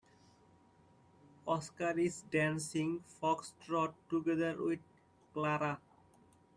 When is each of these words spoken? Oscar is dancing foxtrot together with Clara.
Oscar 1.47 1.93
is 1.99 2.23
dancing 2.31 3.03
foxtrot 3.21 3.93
together 4.09 4.55
with 4.57 4.79
Clara. 5.31 5.79